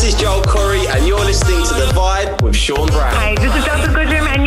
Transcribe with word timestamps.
this 0.00 0.14
is 0.14 0.20
Joel 0.20 0.40
Corry, 0.40 0.86
and 0.86 1.06
you're 1.06 1.18
listening 1.18 1.62
to 1.62 1.74
The 1.74 1.92
Vibe 1.92 2.40
with 2.40 2.56
Sean 2.56 2.86
Brown. 2.88 3.14
Hey, 3.16 3.34
this 3.34 3.54
is 3.54 3.64
Goodrem, 3.64 4.39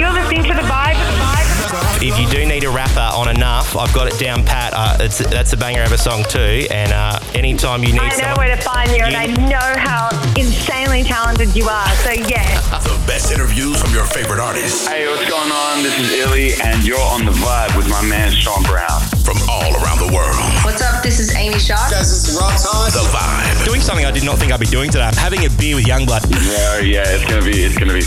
If 2.04 2.20
you 2.20 2.28
do 2.28 2.46
need 2.46 2.66
a 2.66 2.70
rapper 2.70 3.00
on 3.16 3.30
enough, 3.32 3.78
I've 3.78 3.94
got 3.94 4.12
it 4.12 4.20
down 4.20 4.44
pat. 4.44 4.74
Uh, 4.76 4.98
it's, 5.00 5.20
that's 5.20 5.54
a 5.54 5.58
banger 5.58 5.84
of 5.84 5.94
a 5.94 5.98
song 5.98 6.26
too. 6.28 6.68
And 6.68 6.92
uh, 6.92 7.18
anytime 7.34 7.82
you 7.86 7.94
need 7.94 8.02
I 8.02 8.10
know 8.10 8.16
someone, 8.18 8.38
where 8.44 8.54
to 8.54 8.62
find 8.62 8.92
you, 8.92 9.08
and 9.08 9.16
I 9.16 9.28
know 9.48 9.80
how 9.80 10.12
insanely 10.36 11.04
talented 11.04 11.56
you 11.56 11.64
are. 11.64 11.88
So, 12.04 12.12
yeah. 12.12 12.60
The 12.84 13.00
best 13.08 13.32
interviews 13.32 13.82
from 13.82 13.94
your 13.94 14.04
favorite 14.04 14.40
artists 14.40 14.86
Hey, 14.86 15.08
what's 15.08 15.30
going 15.30 15.50
on? 15.50 15.82
This 15.82 15.98
is 15.98 16.12
Illy, 16.12 16.52
and 16.60 16.84
you're 16.84 17.00
on 17.00 17.24
the 17.24 17.32
vibe 17.32 17.78
with 17.78 17.88
my 17.88 18.04
man 18.04 18.34
Sean 18.34 18.64
Brown. 18.64 19.00
from 19.24 19.38
all 19.48 19.72
around 19.80 20.04
the 20.04 20.12
world. 20.12 20.36
What's 20.68 20.82
up? 20.82 21.04
This 21.04 21.22
is 21.22 21.34
Amy 21.36 21.58
Shark. 21.58 21.90
Guys, 21.90 22.12
this 22.12 22.28
is 22.28 22.36
Rob 22.36 22.52
Thomas. 22.60 22.94
The 22.94 23.08
Vibe. 23.16 23.66
doing 23.66 23.80
something 23.80 24.06
I 24.06 24.12
did 24.12 24.26
not 24.26 24.40
think 24.40 24.52
I'd 24.52 24.60
be 24.60 24.66
doing 24.66 24.92
today. 24.92 25.06
I'm 25.06 25.16
having 25.16 25.46
a 25.46 25.50
beer 25.56 25.78
with 25.78 25.86
YUNGBLUD. 25.86 26.36
Yeah, 26.52 26.80
yeah, 26.80 27.04
it's 27.08 27.24
gonna 27.24 27.46
be, 27.46 27.64
it's 27.64 27.78
gonna 27.78 27.94
be 27.94 28.04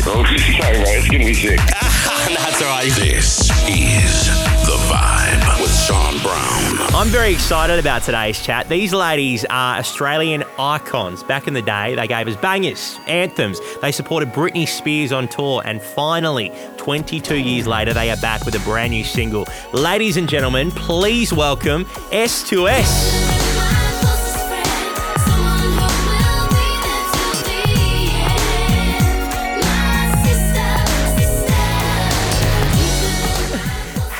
sick. 0.00 0.02
Oh, 0.06 0.24
sorry, 0.60 0.76
bro, 0.78 0.84
it's 0.88 1.08
gonna 1.08 1.24
be 1.24 1.34
sick. 1.34 1.58
that's 1.58 2.62
all 2.62 2.68
right. 2.68 2.90
This 2.92 3.50
is 3.68 4.26
The 4.66 4.76
Vibe 4.88 5.60
with 5.60 5.74
Sean 5.86 6.18
Brown. 6.20 6.94
I'm 6.94 7.08
very 7.08 7.32
excited 7.32 7.78
about 7.78 8.02
today's 8.02 8.40
chat. 8.40 8.68
These 8.68 8.92
ladies 8.92 9.44
are 9.50 9.78
Australian 9.78 10.44
icons. 10.58 11.22
Back 11.22 11.46
in 11.46 11.54
the 11.54 11.62
day, 11.62 11.94
they 11.94 12.06
gave 12.06 12.28
us 12.28 12.36
bangers, 12.36 12.98
anthems. 13.06 13.60
They 13.80 13.92
supported 13.92 14.30
Britney 14.30 14.66
Spears 14.66 15.12
on 15.12 15.28
tour, 15.28 15.62
and 15.64 15.80
finally, 15.80 16.52
22 16.76 17.36
years 17.36 17.66
later, 17.66 17.92
they 17.92 18.10
are 18.10 18.16
back 18.18 18.44
with 18.44 18.54
a 18.54 18.60
brand 18.60 18.92
new 18.92 19.04
single. 19.04 19.46
Ladies 19.72 20.16
and 20.16 20.28
gentlemen, 20.28 20.70
please 20.70 21.32
welcome 21.32 21.84
S2S. 22.10 23.23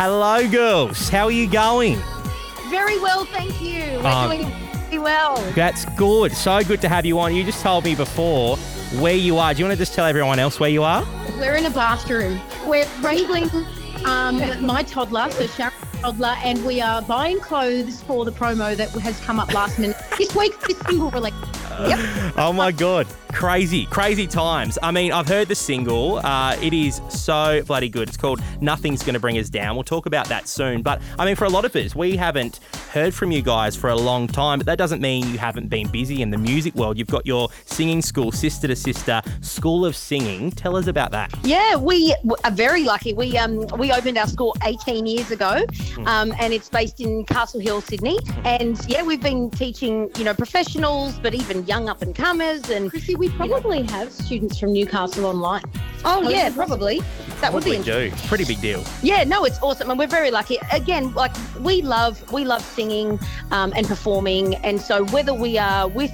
Hello, 0.07 0.47
girls. 0.47 1.09
How 1.09 1.25
are 1.25 1.31
you 1.31 1.49
going? 1.49 1.97
Very 2.69 2.99
well, 3.01 3.25
thank 3.25 3.59
you. 3.63 4.01
We're 4.03 4.07
Um, 4.07 4.29
doing 4.29 4.53
very 4.83 4.99
well. 4.99 5.37
That's 5.55 5.87
good. 5.97 6.33
So 6.37 6.63
good 6.63 6.83
to 6.83 6.91
have 6.91 7.07
you 7.07 7.19
on. 7.19 7.35
You 7.35 7.43
just 7.43 7.63
told 7.63 7.85
me 7.85 7.95
before 7.95 8.59
where 9.01 9.15
you 9.15 9.39
are. 9.39 9.55
Do 9.55 9.61
you 9.61 9.65
want 9.65 9.79
to 9.79 9.83
just 9.83 9.95
tell 9.95 10.05
everyone 10.05 10.39
else 10.39 10.61
where 10.61 10.69
you 10.69 10.83
are? 10.83 11.07
We're 11.39 11.55
in 11.55 11.65
a 11.65 11.71
bathroom. 11.71 12.39
We're 12.67 12.85
wrangling 13.01 13.49
um, 14.05 14.43
my 14.67 14.83
toddler, 14.83 15.31
so 15.31 15.47
Sharon's 15.47 15.75
toddler, 16.03 16.35
and 16.45 16.63
we 16.67 16.83
are 16.83 17.01
buying 17.01 17.41
clothes 17.41 18.03
for 18.03 18.27
the 18.27 18.33
promo 18.33 18.77
that 18.77 18.91
has 18.91 19.19
come 19.21 19.41
up 19.41 19.55
last 19.55 19.79
minute 19.79 19.97
this 20.19 20.35
week. 20.37 20.61
This 20.69 20.79
single 20.81 21.11
release. 21.13 21.33
Yep. 21.89 22.35
Oh 22.37 22.53
my 22.53 22.73
god, 22.73 23.07
crazy, 23.33 23.87
crazy 23.87 24.27
times. 24.27 24.79
I 24.83 24.91
mean, 24.91 25.13
I've 25.13 25.29
heard 25.29 25.49
the 25.49 25.55
single. 25.55 26.17
Uh, 26.19 26.57
it 26.63 26.73
is 26.73 27.01
so 27.09 27.63
bloody 27.67 27.89
good. 27.89 28.09
It's 28.09 28.17
called 28.17 28.41
"Nothing's 28.61 29.03
Gonna 29.03 29.21
Bring 29.21 29.39
Us 29.39 29.49
Down." 29.49 29.77
We'll 29.77 29.85
talk 29.85 30.07
about 30.07 30.29
that 30.29 30.49
soon. 30.49 30.83
But 30.83 31.01
I 31.19 31.25
mean, 31.25 31.37
for 31.37 31.45
a 31.45 31.49
lot 31.49 31.65
of 31.65 31.75
us, 31.77 31.95
we 31.95 32.17
haven't 32.17 32.61
heard 32.95 33.13
from 33.13 33.33
you 33.33 33.43
guys 33.43 33.75
for 33.75 33.91
a 33.91 33.97
long 33.97 34.29
time. 34.29 34.61
But 34.61 34.67
that 34.67 34.79
doesn't 34.79 35.03
mean 35.03 35.29
you 35.29 35.37
haven't 35.37 35.69
been 35.69 35.89
busy 35.89 36.23
in 36.23 36.31
the 36.31 36.39
music 36.39 36.77
world. 36.77 36.97
You've 36.97 37.09
got 37.09 37.27
your 37.27 37.49
singing 37.67 38.01
school, 38.01 38.31
Sister 38.31 38.69
to 38.69 38.77
Sister 38.77 39.21
School 39.41 39.85
of 39.85 39.97
Singing. 39.97 40.53
Tell 40.53 40.77
us 40.77 40.87
about 40.87 41.11
that. 41.11 41.35
Yeah, 41.43 41.75
we 41.75 42.15
are 42.45 42.53
very 42.53 42.85
lucky. 42.85 43.13
We 43.13 43.37
um 43.37 43.67
we 43.79 43.91
opened 43.91 44.17
our 44.17 44.29
school 44.29 44.57
18 44.65 45.07
years 45.07 45.33
ago, 45.33 45.67
um, 46.07 46.33
and 46.39 46.53
it's 46.53 46.69
based 46.69 47.01
in 47.01 47.25
Castle 47.25 47.61
Hill, 47.61 47.81
Sydney. 47.81 48.21
And 48.45 48.79
yeah, 48.89 49.03
we've 49.03 49.21
been 49.21 49.51
teaching 49.51 50.09
you 50.17 50.23
know 50.23 50.35
professionals, 50.35 51.19
but 51.19 51.35
even 51.35 51.67
young 51.67 51.89
up 51.89 52.01
and 52.01 52.15
comers. 52.15 52.71
And 52.71 52.91
Chrissy, 52.91 53.17
we 53.17 53.29
probably 53.31 53.83
have 53.83 54.13
students 54.13 54.61
from 54.61 54.73
Newcastle 54.73 55.27
online. 55.27 55.65
Oh 56.05 56.29
yeah, 56.29 56.51
probably 56.51 57.01
that 57.41 57.53
would 57.53 57.65
be 57.65 57.79
do. 57.83 58.11
Pretty 58.27 58.45
big 58.45 58.61
deal. 58.61 58.83
Yeah, 59.03 59.25
no, 59.25 59.45
it's 59.45 59.61
awesome, 59.61 59.91
and 59.91 59.99
we're 59.99 60.07
very 60.07 60.31
lucky. 60.31 60.59
Again, 60.73 61.13
like 61.15 61.35
we 61.61 61.83
love, 61.83 62.33
we 62.33 62.45
love 62.45 62.63
singing 62.63 63.19
um, 63.51 63.73
and 63.77 63.87
performing, 63.87 64.55
and 64.57 64.81
so 64.81 65.05
whether 65.07 65.35
we 65.35 65.59
are 65.59 65.89
with 65.89 66.13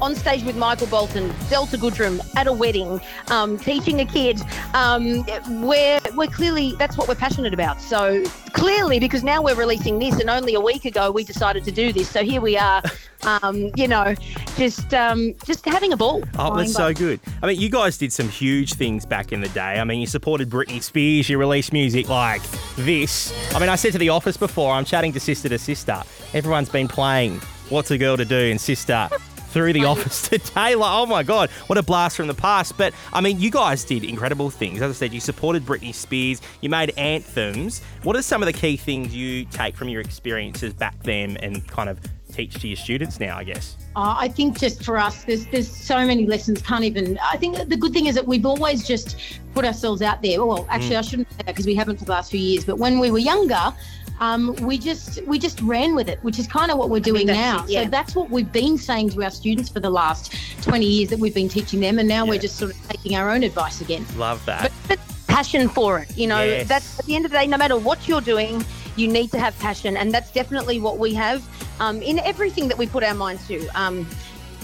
on 0.00 0.14
stage 0.14 0.42
with 0.44 0.56
Michael 0.56 0.86
Bolton, 0.86 1.32
Delta 1.48 1.76
Goodrem 1.76 2.20
at 2.36 2.46
a 2.46 2.52
wedding, 2.52 3.00
um, 3.28 3.58
teaching 3.58 4.00
a 4.00 4.04
kid, 4.04 4.40
um, 4.74 5.24
we're 5.62 6.00
we're 6.14 6.26
clearly 6.26 6.74
that's 6.78 6.96
what 6.96 7.08
we're 7.08 7.14
passionate 7.14 7.54
about. 7.54 7.80
So 7.80 8.24
clearly, 8.52 8.98
because 8.98 9.22
now 9.22 9.42
we're 9.42 9.54
releasing 9.54 9.98
this, 9.98 10.18
and 10.20 10.28
only 10.30 10.54
a 10.54 10.60
week 10.60 10.84
ago 10.84 11.10
we 11.10 11.24
decided 11.24 11.64
to 11.64 11.72
do 11.72 11.92
this, 11.92 12.08
so 12.08 12.22
here 12.22 12.40
we 12.40 12.56
are. 12.56 12.82
Um, 13.22 13.70
you 13.76 13.88
know, 13.88 14.14
just 14.56 14.92
um, 14.94 15.34
just 15.46 15.64
having 15.64 15.92
a 15.92 15.96
ball. 15.96 16.22
Oh, 16.38 16.54
that's 16.56 16.74
so 16.74 16.92
good. 16.92 17.18
I 17.42 17.46
mean, 17.46 17.58
you 17.58 17.70
guys 17.70 17.98
did 17.98 18.12
some 18.12 18.28
huge 18.28 18.74
things 18.74 19.04
back 19.04 19.32
in 19.32 19.40
the 19.40 19.48
day. 19.48 19.80
I 19.80 19.84
mean, 19.84 20.00
you 20.00 20.06
supported 20.06 20.48
Britney 20.48 20.80
Spears, 20.80 21.28
you 21.28 21.38
released 21.38 21.72
music 21.72 22.08
like 22.08 22.42
this. 22.76 23.32
I 23.52 23.58
mean, 23.58 23.70
I 23.70 23.76
said 23.76 23.92
to 23.92 23.98
the 23.98 24.10
office 24.10 24.36
before, 24.36 24.70
I'm 24.70 24.84
chatting 24.84 25.12
to 25.14 25.18
Sister 25.18 25.48
to 25.48 25.58
Sister. 25.58 26.02
Everyone's 26.34 26.68
been 26.68 26.86
playing 26.86 27.40
What's 27.68 27.90
a 27.90 27.98
Girl 27.98 28.16
to 28.16 28.24
Do 28.24 28.36
and 28.36 28.60
Sister 28.60 29.08
through 29.48 29.72
the 29.72 29.84
office 29.84 30.22
to 30.28 30.38
Taylor. 30.38 30.86
oh 30.88 31.06
my 31.06 31.22
God, 31.22 31.50
what 31.68 31.78
a 31.78 31.82
blast 31.82 32.16
from 32.16 32.26
the 32.26 32.34
past. 32.34 32.76
But 32.76 32.94
I 33.12 33.20
mean, 33.20 33.40
you 33.40 33.50
guys 33.50 33.84
did 33.84 34.04
incredible 34.04 34.50
things. 34.50 34.82
As 34.82 34.90
I 34.90 34.94
said, 34.94 35.12
you 35.12 35.20
supported 35.20 35.64
Britney 35.64 35.94
Spears, 35.94 36.40
you 36.60 36.68
made 36.68 36.92
anthems. 36.96 37.80
What 38.02 38.16
are 38.16 38.22
some 38.22 38.42
of 38.42 38.46
the 38.46 38.52
key 38.52 38.76
things 38.76 39.14
you 39.14 39.44
take 39.46 39.76
from 39.76 39.88
your 39.88 40.00
experiences 40.00 40.72
back 40.72 41.00
then 41.02 41.36
and 41.38 41.66
kind 41.66 41.88
of 41.88 41.98
teach 42.32 42.60
to 42.60 42.68
your 42.68 42.76
students 42.76 43.18
now, 43.18 43.38
I 43.38 43.44
guess? 43.44 43.76
Uh, 43.96 44.14
I 44.18 44.28
think 44.28 44.58
just 44.58 44.84
for 44.84 44.98
us, 44.98 45.24
there's 45.24 45.46
there's 45.46 45.70
so 45.70 46.06
many 46.06 46.26
lessons. 46.26 46.60
Can't 46.60 46.84
even. 46.84 47.18
I 47.22 47.36
think 47.38 47.56
the 47.68 47.76
good 47.76 47.92
thing 47.92 48.06
is 48.06 48.14
that 48.14 48.26
we've 48.26 48.44
always 48.44 48.86
just 48.86 49.40
put 49.54 49.64
ourselves 49.64 50.02
out 50.02 50.22
there. 50.22 50.44
Well, 50.44 50.66
actually, 50.68 50.96
I 50.96 51.00
shouldn't 51.00 51.30
say 51.30 51.38
that 51.38 51.46
because 51.46 51.66
we 51.66 51.74
haven't 51.74 51.98
for 51.98 52.04
the 52.04 52.12
last 52.12 52.30
few 52.30 52.40
years. 52.40 52.64
But 52.64 52.78
when 52.78 52.98
we 52.98 53.10
were 53.10 53.18
younger, 53.18 53.72
um, 54.20 54.54
we 54.56 54.78
just 54.78 55.22
we 55.26 55.38
just 55.38 55.60
ran 55.60 55.94
with 55.94 56.08
it, 56.08 56.18
which 56.22 56.38
is 56.38 56.46
kind 56.46 56.70
of 56.70 56.78
what 56.78 56.90
we're 56.90 57.00
doing 57.00 57.26
now. 57.26 57.64
it, 57.64 57.70
yeah. 57.70 57.84
So 57.84 57.90
that's 57.90 58.14
what 58.14 58.30
we've 58.30 58.50
been 58.50 58.78
saying 58.78 59.10
to 59.10 59.22
our 59.22 59.30
students 59.30 59.68
for 59.68 59.80
the 59.80 59.90
last 59.90 60.34
20 60.62 60.86
years 60.86 61.10
that 61.10 61.18
we've 61.18 61.34
been 61.34 61.48
teaching 61.48 61.80
them, 61.80 61.98
and 61.98 62.08
now 62.08 62.26
we're 62.26 62.38
just 62.38 62.56
sort 62.56 62.72
of 62.72 62.88
taking 62.88 63.16
our 63.16 63.30
own 63.30 63.42
advice 63.42 63.80
again. 63.80 64.06
Love 64.16 64.44
that. 64.46 64.62
But, 64.62 64.72
but 64.88 65.26
passion 65.26 65.68
for 65.68 65.98
it, 65.98 66.16
you 66.16 66.26
know. 66.26 66.42
Yes. 66.42 66.68
That's 66.68 66.98
at 66.98 67.06
the 67.06 67.14
end 67.14 67.26
of 67.26 67.30
the 67.30 67.38
day, 67.38 67.46
no 67.46 67.58
matter 67.58 67.76
what 67.76 68.08
you're 68.08 68.20
doing, 68.20 68.64
you 68.96 69.08
need 69.08 69.30
to 69.32 69.38
have 69.38 69.58
passion, 69.58 69.96
and 69.96 70.12
that's 70.12 70.30
definitely 70.32 70.80
what 70.80 70.98
we 70.98 71.12
have 71.14 71.46
um, 71.80 72.00
in 72.02 72.18
everything 72.20 72.68
that 72.68 72.78
we 72.78 72.86
put 72.86 73.04
our 73.04 73.14
minds 73.14 73.46
to. 73.48 73.66
Um, 73.78 74.06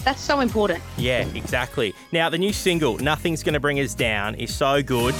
that's 0.03 0.21
so 0.21 0.41
important. 0.41 0.83
Yeah, 0.97 1.25
exactly. 1.33 1.93
Now, 2.11 2.29
the 2.29 2.37
new 2.37 2.51
single, 2.51 2.97
Nothing's 2.97 3.43
Gonna 3.43 3.59
Bring 3.59 3.79
Us 3.79 3.93
Down, 3.93 4.35
is 4.35 4.53
so 4.53 4.83
good. 4.83 5.15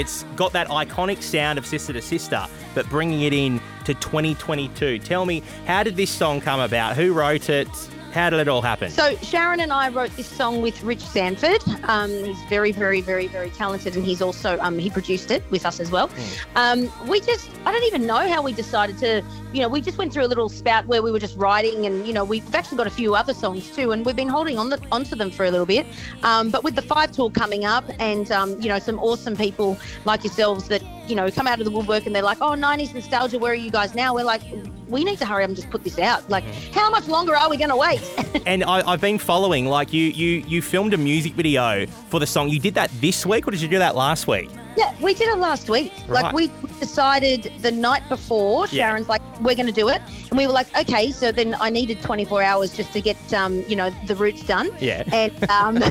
It's 0.00 0.22
got 0.34 0.54
that 0.54 0.68
iconic 0.68 1.22
sound 1.22 1.58
of 1.58 1.66
Sister 1.66 1.92
to 1.92 2.00
Sister, 2.00 2.46
but 2.74 2.88
bringing 2.88 3.20
it 3.20 3.34
in 3.34 3.60
to 3.84 3.92
2022. 3.92 4.98
Tell 5.00 5.26
me, 5.26 5.42
how 5.66 5.82
did 5.82 5.94
this 5.94 6.10
song 6.10 6.40
come 6.40 6.58
about? 6.58 6.96
Who 6.96 7.12
wrote 7.12 7.50
it? 7.50 7.68
How 8.12 8.28
did 8.28 8.40
it 8.40 8.48
all 8.48 8.62
happen? 8.62 8.90
So 8.90 9.14
Sharon 9.16 9.60
and 9.60 9.72
I 9.72 9.88
wrote 9.88 10.14
this 10.16 10.26
song 10.26 10.62
with 10.62 10.82
Rich 10.82 11.00
Sanford. 11.00 11.62
Um, 11.84 12.10
he's 12.10 12.42
very, 12.44 12.72
very, 12.72 13.00
very, 13.00 13.28
very 13.28 13.50
talented, 13.50 13.94
and 13.94 14.04
he's 14.04 14.20
also 14.20 14.58
um, 14.60 14.78
he 14.78 14.90
produced 14.90 15.30
it 15.30 15.48
with 15.50 15.64
us 15.64 15.78
as 15.78 15.90
well. 15.90 16.10
Um, 16.56 16.90
we 17.06 17.20
just 17.20 17.50
I 17.64 17.72
don't 17.72 17.84
even 17.84 18.06
know 18.06 18.28
how 18.28 18.42
we 18.42 18.52
decided 18.52 18.98
to. 18.98 19.22
You 19.52 19.62
know, 19.62 19.68
we 19.68 19.80
just 19.80 19.96
went 19.96 20.12
through 20.12 20.24
a 20.24 20.28
little 20.28 20.48
spout 20.48 20.86
where 20.86 21.02
we 21.02 21.12
were 21.12 21.20
just 21.20 21.36
writing, 21.36 21.86
and 21.86 22.06
you 22.06 22.12
know, 22.12 22.24
we've 22.24 22.54
actually 22.54 22.78
got 22.78 22.88
a 22.88 22.90
few 22.90 23.14
other 23.14 23.34
songs 23.34 23.70
too, 23.70 23.92
and 23.92 24.04
we've 24.04 24.16
been 24.16 24.28
holding 24.28 24.58
on 24.58 24.70
the, 24.70 24.80
onto 24.90 25.14
them 25.14 25.30
for 25.30 25.44
a 25.44 25.50
little 25.50 25.66
bit. 25.66 25.86
Um, 26.24 26.50
but 26.50 26.64
with 26.64 26.74
the 26.74 26.82
five 26.82 27.12
tour 27.12 27.30
coming 27.30 27.64
up, 27.64 27.84
and 28.00 28.30
um, 28.32 28.60
you 28.60 28.68
know, 28.68 28.80
some 28.80 28.98
awesome 28.98 29.36
people 29.36 29.78
like 30.04 30.24
yourselves 30.24 30.66
that 30.68 30.82
you 31.10 31.16
know 31.16 31.30
come 31.30 31.46
out 31.46 31.58
of 31.58 31.64
the 31.64 31.70
woodwork 31.70 32.06
and 32.06 32.14
they're 32.14 32.22
like, 32.22 32.38
oh, 32.40 32.52
90s 32.52 32.94
nostalgia, 32.94 33.38
where 33.38 33.52
are 33.52 33.56
you 33.56 33.70
guys 33.70 33.94
now? 33.94 34.14
We're 34.14 34.24
like, 34.24 34.42
we 34.88 35.04
need 35.04 35.18
to 35.18 35.26
hurry 35.26 35.44
up 35.44 35.48
and 35.48 35.56
just 35.56 35.70
put 35.70 35.84
this 35.84 35.98
out. 35.98 36.28
Like, 36.30 36.44
mm-hmm. 36.44 36.72
how 36.72 36.90
much 36.90 37.08
longer 37.08 37.36
are 37.36 37.50
we 37.50 37.56
going 37.56 37.70
to 37.70 37.76
wait? 37.76 38.00
and 38.46 38.64
I, 38.64 38.88
I've 38.88 39.00
been 39.00 39.18
following, 39.18 39.66
like 39.66 39.92
you, 39.92 40.04
you, 40.04 40.44
you 40.46 40.62
filmed 40.62 40.94
a 40.94 40.98
music 40.98 41.34
video 41.34 41.86
for 41.86 42.20
the 42.20 42.26
song. 42.26 42.48
You 42.48 42.60
did 42.60 42.74
that 42.74 42.90
this 43.00 43.26
week, 43.26 43.46
or 43.46 43.50
did 43.50 43.60
you 43.60 43.68
do 43.68 43.78
that 43.78 43.94
last 43.94 44.26
week? 44.26 44.50
Yeah, 44.76 44.94
we 45.00 45.14
did 45.14 45.28
it 45.28 45.38
last 45.38 45.68
week. 45.68 45.92
Right. 46.06 46.22
Like 46.22 46.34
we 46.34 46.50
decided 46.78 47.52
the 47.60 47.72
night 47.72 48.08
before. 48.08 48.66
Yeah. 48.66 48.88
Sharon's 48.88 49.08
like, 49.08 49.22
"We're 49.42 49.54
going 49.54 49.66
to 49.66 49.72
do 49.72 49.88
it," 49.88 50.00
and 50.30 50.38
we 50.38 50.46
were 50.46 50.52
like, 50.52 50.68
"Okay." 50.78 51.10
So 51.12 51.32
then 51.32 51.56
I 51.60 51.70
needed 51.70 52.00
24 52.02 52.42
hours 52.42 52.76
just 52.76 52.92
to 52.92 53.00
get, 53.00 53.18
um, 53.32 53.64
you 53.68 53.76
know, 53.76 53.90
the 54.06 54.14
roots 54.16 54.42
done. 54.44 54.70
Yeah. 54.80 55.02
And 55.12 55.50
um, 55.50 55.82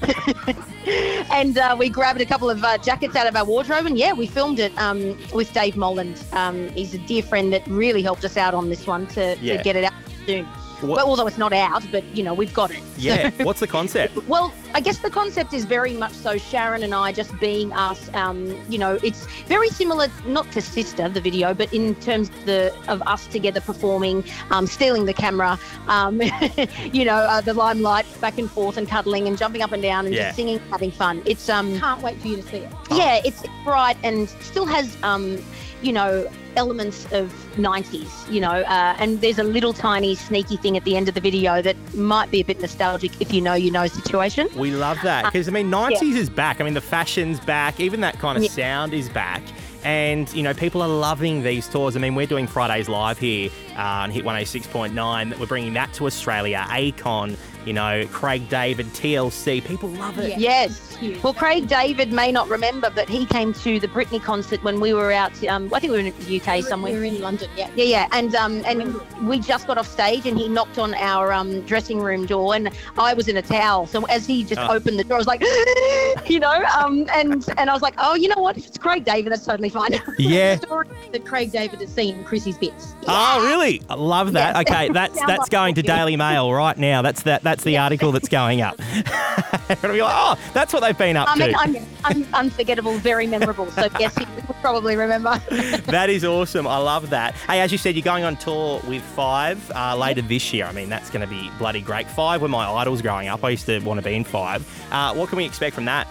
and 1.31 1.57
uh, 1.57 1.75
we 1.77 1.89
grabbed 1.89 2.21
a 2.21 2.25
couple 2.25 2.49
of 2.49 2.63
uh, 2.63 2.77
jackets 2.77 3.15
out 3.15 3.27
of 3.27 3.35
our 3.35 3.45
wardrobe, 3.45 3.85
and 3.85 3.97
yeah, 3.97 4.13
we 4.13 4.27
filmed 4.27 4.59
it 4.59 4.75
um, 4.77 5.17
with 5.33 5.51
Dave 5.53 5.75
Molland. 5.75 6.21
Um, 6.33 6.69
he's 6.69 6.93
a 6.93 6.97
dear 6.99 7.23
friend 7.23 7.51
that 7.53 7.65
really 7.67 8.01
helped 8.01 8.23
us 8.25 8.37
out 8.37 8.53
on 8.53 8.69
this 8.69 8.87
one 8.87 9.07
to, 9.07 9.37
Yeah. 9.41 9.57
to 9.57 9.63
get 9.63 9.75
it 9.75 9.83
out 9.83 9.93
soon. 10.25 10.47
What- 10.81 10.97
well, 10.97 11.07
although 11.07 11.27
it's 11.27 11.37
not 11.37 11.53
out, 11.53 11.83
but 11.91 12.03
you 12.15 12.23
know 12.23 12.33
we've 12.33 12.53
got 12.53 12.71
it. 12.71 12.81
Yeah. 12.97 13.29
So- 13.37 13.43
What's 13.49 13.59
the 13.59 13.67
concept? 13.67 14.15
well, 14.27 14.53
I 14.73 14.81
guess 14.81 14.99
the 14.99 15.09
concept 15.09 15.53
is 15.53 15.65
very 15.65 15.93
much 15.93 16.13
so 16.13 16.37
Sharon 16.37 16.83
and 16.83 16.93
I 16.93 17.11
just 17.11 17.37
being 17.39 17.73
us. 17.73 18.09
Um, 18.13 18.55
you 18.69 18.77
know, 18.77 18.99
it's 19.03 19.25
very 19.47 19.69
similar, 19.69 20.07
not 20.25 20.51
to 20.51 20.61
Sister, 20.61 21.09
the 21.09 21.19
video, 21.21 21.53
but 21.53 21.73
in 21.73 21.95
terms 21.95 22.29
of, 22.29 22.45
the, 22.45 22.73
of 22.87 23.01
us 23.07 23.25
together 23.27 23.61
performing, 23.61 24.23
um, 24.51 24.67
stealing 24.67 25.05
the 25.05 25.13
camera, 25.13 25.59
um, 25.87 26.21
you 26.93 27.03
know, 27.03 27.15
uh, 27.15 27.41
the 27.41 27.53
limelight, 27.53 28.05
back 28.21 28.37
and 28.37 28.49
forth 28.49 28.77
and 28.77 28.87
cuddling 28.87 29.27
and 29.27 29.37
jumping 29.37 29.61
up 29.61 29.71
and 29.71 29.81
down 29.81 30.05
and 30.05 30.13
Yeah. 30.13 30.25
just 30.25 30.35
singing, 30.35 30.59
having 30.69 30.91
fun. 30.91 31.21
It's 31.25 31.49
um, 31.49 31.79
Can't 31.79 32.01
wait 32.01 32.19
for 32.21 32.27
you 32.27 32.37
to 32.37 32.43
see 32.43 32.57
it. 32.57 32.71
yeah, 32.91 33.21
it's 33.25 33.43
bright 33.63 33.97
and 34.03 34.29
still 34.41 34.65
has 34.67 34.95
um, 35.03 35.43
you 35.81 35.93
know, 35.93 36.29
elements 36.59 37.05
of 37.13 37.31
90s, 37.55 38.29
you 38.29 38.41
know, 38.41 38.49
uh, 38.75 38.95
and 38.99 39.21
there's 39.21 39.39
a 39.39 39.43
little 39.43 39.71
tiny 39.71 40.13
sneaky 40.13 40.57
thing 40.57 40.75
at 40.75 40.83
the 40.83 40.97
end 40.97 41.07
of 41.07 41.15
the 41.15 41.21
video 41.21 41.61
that 41.61 41.77
might 41.95 42.29
be 42.31 42.41
a 42.41 42.45
bit 42.45 42.59
nostalgic 42.59 43.11
if 43.21 43.31
you 43.33 43.39
know 43.41 43.53
you 43.53 43.71
know 43.71 43.87
situation. 43.87 44.49
We 44.57 44.71
love 44.71 44.97
that 45.03 45.23
because 45.31 45.47
I 45.47 45.51
mean, 45.51 45.71
'90s 45.71 46.15
is 46.15 46.29
back. 46.29 46.59
I 46.59 46.65
mean, 46.65 46.73
the 46.73 46.81
fashion's 46.81 47.39
back. 47.39 47.79
Even 47.79 48.01
that 48.01 48.19
kind 48.19 48.37
of 48.37 48.43
Yeah. 48.43 48.49
sound 48.49 48.93
is 48.93 49.07
back. 49.09 49.41
And 49.85 50.31
you 50.33 50.43
know, 50.43 50.53
people 50.53 50.81
are 50.81 50.89
loving 50.89 51.41
these 51.43 51.65
tours. 51.69 51.95
I 51.95 51.99
mean, 51.99 52.13
we're 52.13 52.27
doing 52.27 52.47
Fridays 52.47 52.89
live 52.89 53.17
here 53.17 53.49
on 53.79 54.11
Hit 54.11 54.25
106.9. 54.25 55.39
We're 55.39 55.45
bringing 55.45 55.73
that 55.73 55.93
to 55.93 56.05
Australia. 56.05 56.65
Akon, 56.69 57.37
you 57.65 57.73
know, 57.73 58.05
Craig 58.11 58.47
David, 58.49 58.85
TLC. 58.87 59.63
People 59.63 59.89
love 59.89 60.17
it. 60.19 60.37
Yes. 60.37 60.97
Well, 61.23 61.33
Craig 61.33 61.67
David 61.67 62.11
may 62.11 62.29
not 62.31 62.49
remember, 62.49 62.89
but 62.93 63.07
he 63.07 63.25
came 63.25 63.53
to 63.53 63.79
the 63.79 63.87
Britney 63.87 64.21
concert 64.21 64.61
when 64.63 64.79
we 64.81 64.93
were 64.93 65.11
out. 65.13 65.31
Um, 65.47 65.73
I 65.73 65.79
think 65.79 65.91
we 65.93 66.01
were 66.01 66.05
in 66.09 66.13
the 66.19 66.41
UK 66.41 66.61
somewhere. 66.63 66.91
We 66.91 66.99
were 66.99 67.05
in 67.05 67.21
London, 67.21 67.49
yeah. 67.55 67.69
Yeah, 67.75 67.85
yeah, 67.85 68.07
and 68.11 68.35
um, 68.35 68.61
and 68.65 68.99
we 69.27 69.39
just 69.39 69.65
got 69.67 69.77
off 69.77 69.87
stage, 69.87 70.25
and 70.25 70.37
he 70.37 70.49
knocked 70.49 70.77
on 70.77 70.93
our 70.95 71.31
um, 71.31 71.61
dressing 71.61 71.99
room 72.01 72.25
door, 72.25 72.53
and 72.55 72.69
I 72.97 73.13
was 73.13 73.27
in 73.29 73.37
a 73.37 73.41
towel. 73.41 73.87
So 73.87 74.03
as 74.07 74.25
he 74.25 74.43
just 74.43 74.59
Oh. 74.59 74.73
opened 74.75 74.99
the 74.99 75.05
door, 75.05 75.15
I 75.15 75.19
was 75.19 75.27
like, 75.27 75.41
you 76.29 76.39
know, 76.39 76.63
um, 76.77 77.07
and 77.13 77.45
and 77.57 77.69
I 77.69 77.73
was 77.73 77.81
like, 77.81 77.93
oh, 77.97 78.15
you 78.15 78.27
know 78.27 78.41
what? 78.41 78.57
If 78.57 78.67
it's 78.67 78.77
Craig 78.77 79.05
David, 79.05 79.31
that's 79.31 79.45
totally 79.45 79.69
fine. 79.69 79.91
Yeah. 80.17 80.55
Story 80.61 80.87
that 81.13 81.25
Craig 81.25 81.51
David 81.51 81.79
has 81.79 81.93
seen 81.93 82.23
Chrissy's 82.25 82.57
bits. 82.57 82.93
Oh, 83.07 83.45
really? 83.45 83.68
I 83.89 83.95
love 83.95 84.33
that. 84.33 84.55
Yeah. 84.55 84.61
Okay, 84.61 84.89
that's 84.89 85.19
that's 85.19 85.39
like 85.39 85.49
going 85.49 85.75
to. 85.75 85.89
Daily 85.89 86.15
Mail 86.15 86.53
right 86.53 86.77
now. 86.77 87.01
That's 87.01 87.23
that. 87.23 87.41
That's 87.41 87.63
the 87.63 87.77
article 87.77 88.11
that's 88.11 88.29
going 88.29 88.61
up. 88.61 88.77
Will 89.81 89.93
be 89.93 90.01
like, 90.01 90.13
oh, 90.15 90.37
that's 90.53 90.73
what 90.73 90.81
they've 90.81 90.97
been 90.97 91.17
up 91.17 91.27
I 91.29 91.35
mean, 91.35 91.49
to. 91.49 91.57
I'm, 91.57 91.75
I'm 92.03 92.33
unforgettable, 92.33 92.97
very 92.97 93.27
memorable. 93.27 93.69
So 93.71 93.87
yes, 93.99 94.15
he 94.17 94.25
would 94.25 94.55
probably 94.61 94.95
remember. 94.95 95.37
that 95.87 96.09
is 96.09 96.25
awesome. 96.25 96.67
I 96.67 96.77
love 96.77 97.09
that. 97.11 97.33
Hey, 97.35 97.61
as 97.61 97.71
you 97.71 97.77
said, 97.77 97.95
you're 97.95 98.03
going 98.03 98.23
on 98.23 98.35
tour 98.37 98.81
with 98.87 99.01
Five 99.01 99.71
uh, 99.71 99.95
later 99.97 100.21
this 100.21 100.53
year. 100.53 100.65
I 100.65 100.71
mean, 100.71 100.89
that's 100.89 101.09
going 101.09 101.21
to 101.21 101.27
be 101.27 101.51
bloody 101.57 101.81
great. 101.81 102.09
Five 102.09 102.41
were 102.41 102.47
my 102.47 102.67
idols 102.69 103.01
growing 103.01 103.27
up. 103.27 103.43
I 103.43 103.49
used 103.49 103.65
to 103.65 103.79
want 103.79 103.99
to 103.99 104.03
be 104.03 104.15
in 104.15 104.23
Five. 104.23 104.67
Uh, 104.91 105.13
what 105.13 105.29
can 105.29 105.37
we 105.37 105.45
expect 105.45 105.75
from 105.75 105.85
that? 105.85 106.07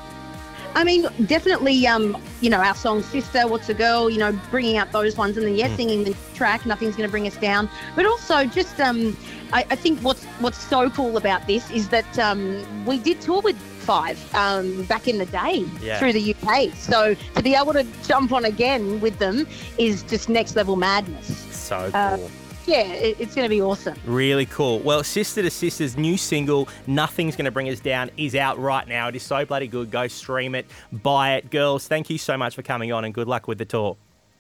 I 0.79 0.85
mean, 0.85 1.09
definitely, 1.27 1.89
um, 1.89 2.17
you 2.41 2.49
know, 2.49 2.59
our 2.61 2.75
song 2.77 3.03
"Sister," 3.03 3.49
"What's 3.49 3.69
a 3.69 3.75
Girl," 3.75 4.09
you 4.09 4.19
know, 4.19 4.31
bringing 4.49 4.77
out 4.77 4.93
those 4.93 5.17
ones, 5.17 5.37
and 5.37 5.45
then 5.45 5.57
yes, 5.57 5.75
singing 5.75 6.05
the 6.05 6.15
track. 6.35 6.65
Nothing's 6.65 6.95
going 6.95 7.09
to 7.09 7.11
bring 7.11 7.27
us 7.27 7.37
down. 7.37 7.69
But 7.97 8.07
also, 8.07 8.45
just 8.45 8.81
um, 8.81 9.17
I, 9.53 9.67
I 9.71 9.75
think 9.75 9.99
what's 10.01 10.25
what's 10.39 10.57
so 10.59 10.89
cool 10.89 11.17
about 11.17 11.49
this 11.49 11.69
is 11.73 11.89
that 11.89 12.17
um, 12.21 12.87
we 12.87 12.99
did 12.99 13.21
tour 13.21 13.41
with 13.43 13.57
Five 13.89 14.19
um, 14.35 14.83
back 14.85 15.09
in 15.09 15.17
the 15.17 15.25
day 15.27 15.65
Yeah. 15.81 15.99
through 15.99 16.13
the 16.13 16.35
UK. 16.35 16.75
So 16.75 17.15
to 17.35 17.43
be 17.43 17.55
able 17.55 17.73
to 17.73 17.87
jump 18.07 18.33
on 18.33 18.45
again 18.45 19.01
with 19.01 19.19
them 19.19 19.49
is 19.79 20.03
just 20.03 20.29
next 20.29 20.57
level 20.57 20.77
madness. 20.77 21.27
So 21.51 21.91
Uh, 21.95 22.19
cool. 22.19 22.31
Yeah, 22.69 22.83
it, 22.83 23.19
it's 23.19 23.35
going 23.35 23.47
to 23.47 23.49
be 23.49 23.63
awesome. 23.63 23.97
Really 24.05 24.45
cool. 24.45 24.81
Well, 24.81 25.03
Sister 25.03 25.41
to 25.41 25.51
Sister's 25.51 25.97
new 25.97 26.19
single, 26.19 26.69
Nothing's 26.87 27.35
Gonna 27.35 27.51
Bring 27.51 27.71
Us 27.71 27.81
Down, 27.81 28.11
is 28.19 28.35
out 28.35 28.59
right 28.59 28.87
now. 28.87 29.09
It 29.09 29.17
is 29.17 29.23
so 29.23 29.47
bloody 29.47 29.67
good. 29.67 29.91
Go 29.91 30.07
stream 30.07 30.55
it, 30.55 30.67
buy 30.93 31.37
it. 31.37 31.51
Girls, 31.51 31.89
thank 31.89 32.11
you 32.11 32.19
so 32.19 32.37
much 32.37 32.55
for 32.55 32.61
coming 32.61 32.93
on 32.93 33.07
and 33.07 33.15
good 33.15 33.27
luck 33.27 33.49
with 33.49 33.57
the 33.57 33.65
tour. 33.65 33.97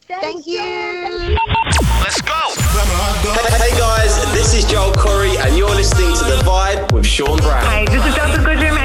Thank 0.07 0.47
you. 0.47 0.61
Let's 2.03 2.21
go. 2.21 2.35
Hey 3.59 3.77
guys, 3.79 4.33
this 4.33 4.55
is 4.55 4.65
Joel 4.71 4.93
Corry, 4.93 5.37
and 5.39 5.57
you're 5.57 5.69
listening 5.69 6.15
to 6.17 6.25
The 6.25 6.43
Vibe 6.45 6.93
with 6.93 7.07
Sean 7.07 7.39
Brown. 7.39 7.65
Hey, 7.67 7.87
this 7.87 8.05
is 8.05 8.15
Delta 8.15 8.39
Goodrem, 8.39 8.78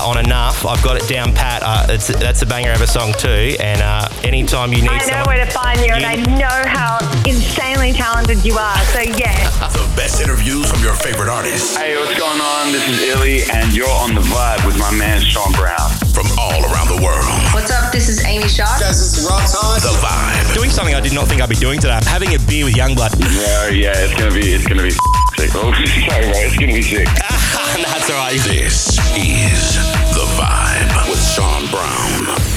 need 0.00 0.08
a 0.08 0.14
rapper 0.16 0.18
on 0.18 0.24
enough, 0.24 0.66
I've 0.66 0.82
got 0.82 0.96
it 0.96 1.08
down 1.08 1.32
pat. 1.34 1.62
Uh, 1.64 1.86
it's, 1.88 2.08
that's 2.08 2.42
a 2.42 2.46
banger 2.46 2.72
of 2.72 2.80
a 2.80 2.86
song 2.86 3.12
too. 3.18 3.56
And 3.60 3.80
uh, 3.80 4.08
anytime 4.22 4.72
you 4.72 4.82
need 4.82 4.90
I 4.90 4.98
know 4.98 5.06
someone, 5.06 5.26
where 5.26 5.44
to 5.44 5.50
find 5.50 5.80
you, 5.80 5.92
and 5.92 6.04
I 6.04 6.16
know 6.16 6.68
how 6.68 6.98
insanely 7.26 7.92
talented 7.92 8.44
you 8.44 8.54
are. 8.54 8.78
So 8.92 9.00
yeah. 9.00 9.50
The 9.80 9.96
best 9.96 10.20
interviews 10.22 10.70
from 10.70 10.82
your 10.82 10.94
favorite 10.94 11.28
artists 11.28 11.76
Hey, 11.76 11.96
what's 11.96 12.18
going 12.18 12.40
on? 12.40 12.72
This 12.72 12.88
is 12.88 13.02
Illy, 13.02 13.42
and 13.52 13.74
you're 13.74 13.88
on 13.88 14.14
the 14.14 14.20
vibe 14.20 14.66
with 14.66 14.78
my 14.78 14.90
man 14.92 15.20
Sean 15.20 15.52
Brown. 15.52 15.90
from 16.14 16.26
all 16.38 16.64
around 16.72 16.88
the 16.88 17.00
world. 17.02 17.26
What's 17.52 17.70
up? 17.70 17.92
This 17.92 18.08
is 18.08 18.24
Amy 18.24 18.48
Shark. 18.48 18.78
The 18.78 19.96
Vibe. 20.00 20.54
doing 20.54 20.70
something 20.70 20.94
I 20.94 21.00
did 21.00 21.12
not 21.12 21.28
think 21.28 21.42
I'd 21.42 21.48
be 21.48 21.56
doing 21.56 21.80
today. 21.80 21.94
I'm 21.94 22.04
Having 22.04 22.34
a 22.34 22.38
beer 22.46 22.64
with 22.64 22.74
YUNGBLUD. 22.74 23.20
Yeah, 23.20 23.68
yeah, 23.68 23.92
it's 23.96 24.14
gonna 24.14 24.34
be, 24.34 24.52
it's 24.52 24.66
gonna 24.66 24.82
be 24.82 24.94
sick. 25.40 25.50
Oh, 25.54 25.72
sorry, 26.08 26.22
bro, 26.22 26.32
it's 26.44 26.56
gonna 26.56 26.72
be 26.72 26.82
sick. 26.82 27.06
That's 27.06 28.10
all 28.10 28.16
right. 28.16 28.38
This 28.40 28.98
is 29.16 29.76
The 30.14 30.26
Vibe 30.36 31.08
with 31.08 31.22
Sean 31.22 31.66
Brown. 31.70 32.49